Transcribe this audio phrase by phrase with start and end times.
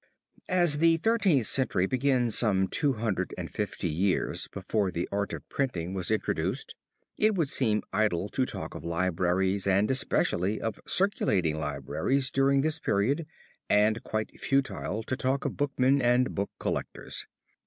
[0.49, 6.73] As the Thirteenth Century begins some 250 years before the art of printing was introduced,
[7.19, 12.79] it would seem idle to talk of libraries and especially of circulating libraries during this
[12.79, 13.27] period
[13.69, 17.27] and quite as futile to talk of bookmen and book collectors.